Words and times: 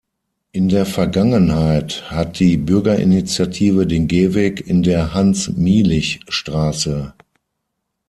In 0.51 0.67
der 0.67 0.87
Vergangenheit 0.87 2.09
hat 2.09 2.39
die 2.39 2.57
Bürgerinitiative 2.57 3.85
den 3.85 4.07
Gehweg 4.07 4.65
in 4.65 4.81
der 4.81 5.13
Hans-Mielich-Str. 5.13 7.13